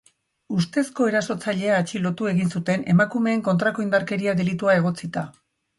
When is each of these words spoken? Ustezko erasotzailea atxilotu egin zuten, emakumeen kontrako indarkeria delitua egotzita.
Ustezko 0.59 1.09
erasotzailea 1.11 1.75
atxilotu 1.83 2.31
egin 2.33 2.49
zuten, 2.59 2.89
emakumeen 2.97 3.47
kontrako 3.51 3.89
indarkeria 3.89 4.39
delitua 4.43 4.81
egotzita. 4.83 5.31